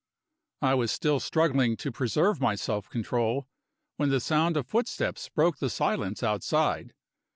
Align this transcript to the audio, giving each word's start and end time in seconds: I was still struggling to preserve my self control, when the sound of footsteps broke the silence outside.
I 0.63 0.73
was 0.73 0.91
still 0.91 1.19
struggling 1.19 1.77
to 1.77 1.91
preserve 1.91 2.41
my 2.41 2.55
self 2.55 2.89
control, 2.89 3.47
when 3.97 4.09
the 4.09 4.19
sound 4.19 4.57
of 4.57 4.65
footsteps 4.65 5.29
broke 5.29 5.59
the 5.59 5.69
silence 5.69 6.23
outside. 6.23 6.95